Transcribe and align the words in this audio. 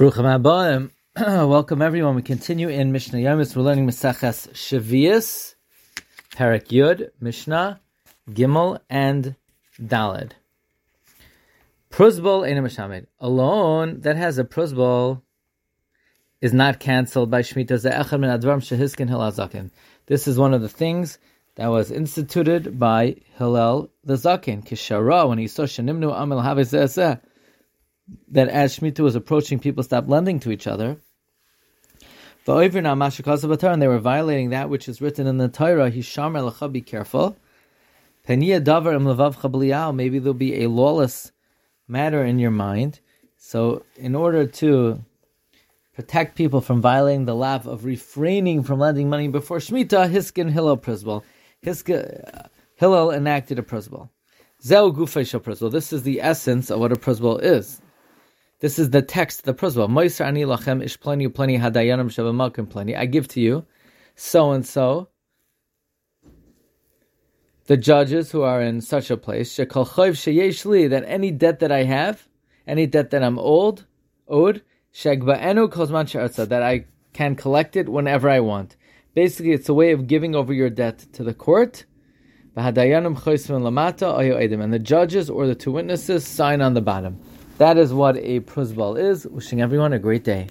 Abayim. 0.00 0.90
Welcome 1.14 1.82
everyone. 1.82 2.14
We 2.14 2.22
continue 2.22 2.70
in 2.70 2.90
Mishnah 2.90 3.18
Yomis. 3.18 3.54
We're 3.54 3.60
learning 3.60 3.86
Masaches 3.86 4.48
Shavias, 4.52 5.56
Parak 6.34 6.68
Yud, 6.68 7.10
Mishnah, 7.20 7.78
Gimel, 8.30 8.80
and 8.88 9.36
Dalid. 9.78 10.32
Pruzbol 11.90 12.48
Eina 12.48 12.62
Mishamed. 12.62 13.08
A 13.20 14.00
that 14.00 14.16
has 14.16 14.38
a 14.38 14.44
pruzbol 14.44 15.20
is 16.40 16.54
not 16.54 16.80
cancelled 16.80 17.30
by 17.30 17.42
Shemitah 17.42 17.76
This 20.06 20.26
is 20.26 20.38
one 20.38 20.54
of 20.54 20.62
the 20.62 20.68
things 20.70 21.18
that 21.56 21.66
was 21.66 21.90
instituted 21.90 22.78
by 22.78 23.16
Hillel 23.36 23.90
the 24.02 24.14
Zakin. 24.14 24.66
Kishara, 24.66 25.28
when 25.28 25.36
he 25.36 25.46
saw 25.46 25.64
Shanimnu 25.64 26.18
Amel 26.18 26.40
Havizeh 26.40 27.20
that 28.28 28.48
as 28.48 28.78
Shemitah 28.78 29.00
was 29.00 29.14
approaching, 29.14 29.58
people 29.58 29.82
stopped 29.82 30.08
lending 30.08 30.40
to 30.40 30.50
each 30.50 30.66
other. 30.66 30.98
And 32.46 33.82
they 33.82 33.88
were 33.88 33.98
violating 33.98 34.50
that 34.50 34.70
which 34.70 34.88
is 34.88 35.00
written 35.00 35.26
in 35.26 35.38
the 35.38 35.48
Torah. 35.48 35.90
Hisham 35.90 36.72
be 36.72 36.80
careful. 36.80 37.36
Maybe 38.26 38.58
there'll 40.18 40.34
be 40.34 40.62
a 40.62 40.68
lawless 40.68 41.32
matter 41.86 42.24
in 42.24 42.38
your 42.38 42.50
mind. 42.50 43.00
So, 43.36 43.84
in 43.96 44.14
order 44.14 44.46
to 44.46 45.04
protect 45.94 46.36
people 46.36 46.60
from 46.60 46.80
violating 46.80 47.26
the 47.26 47.34
law 47.34 47.56
of 47.56 47.84
refraining 47.84 48.62
from 48.62 48.78
lending 48.78 49.10
money 49.10 49.28
before 49.28 49.58
Shemitah, 49.58 50.10
Hiskin 50.10 50.50
Hillel 50.50 50.78
Prisbal. 50.78 51.22
Uh, 51.66 52.48
Hillel 52.76 53.10
enacted 53.10 53.58
a 53.58 53.62
Prisbal. 53.62 54.08
Gufay 54.64 55.70
This 55.70 55.92
is 55.92 56.02
the 56.02 56.20
essence 56.20 56.70
of 56.70 56.80
what 56.80 56.92
a 56.92 56.96
Prisbal 56.96 57.42
is. 57.42 57.82
This 58.60 58.78
is 58.78 58.90
the 58.90 59.02
text, 59.02 59.44
the 59.44 59.54
prosva. 59.54 59.88
Moiser 59.88 60.26
ani 60.26 60.42
lachem 60.42 60.84
ish 60.84 61.00
pleni 61.00 61.28
pleni 61.28 61.58
hadayanim 61.58 62.10
shavamakim 62.10 62.66
pleni. 62.66 62.94
I 62.96 63.06
give 63.06 63.26
to 63.28 63.40
you 63.40 63.64
so 64.14 64.52
and 64.52 64.66
so 64.66 65.08
the 67.66 67.78
judges 67.78 68.32
who 68.32 68.42
are 68.42 68.60
in 68.60 68.80
such 68.80 69.10
a 69.10 69.16
place 69.16 69.56
that 69.56 71.04
any 71.06 71.30
debt 71.30 71.60
that 71.60 71.72
I 71.72 71.84
have, 71.84 72.28
any 72.66 72.86
debt 72.86 73.10
that 73.10 73.22
I'm 73.22 73.38
old, 73.38 73.86
owed 74.28 74.62
that 74.92 76.62
I 76.62 76.84
can 77.12 77.36
collect 77.36 77.76
it 77.76 77.88
whenever 77.88 78.28
I 78.28 78.40
want. 78.40 78.76
Basically, 79.14 79.52
it's 79.52 79.68
a 79.68 79.74
way 79.74 79.92
of 79.92 80.06
giving 80.06 80.34
over 80.34 80.52
your 80.52 80.68
debt 80.68 81.06
to 81.12 81.22
the 81.22 81.32
court. 81.32 81.86
And 82.56 82.76
the 82.76 84.80
judges 84.82 85.30
or 85.30 85.46
the 85.46 85.54
two 85.54 85.72
witnesses 85.72 86.26
sign 86.26 86.60
on 86.60 86.74
the 86.74 86.80
bottom. 86.80 87.20
That 87.60 87.76
is 87.76 87.92
what 87.92 88.16
a 88.16 88.40
pruzbal 88.40 88.98
is. 88.98 89.26
Wishing 89.26 89.60
everyone 89.60 89.92
a 89.92 89.98
great 89.98 90.24
day. 90.24 90.46